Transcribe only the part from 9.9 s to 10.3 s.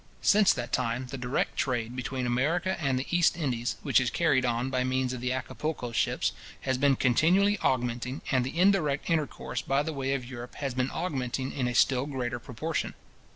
way of